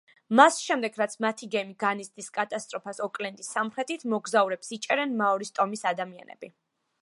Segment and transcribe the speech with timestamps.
[0.37, 6.53] მას შემდეგ, რაც მათი გემი განიცდის კატასტროფას ოკლენდის სამხრეთით, მოგზაურებს იჭერენ მაორის ტომის ადამიანები.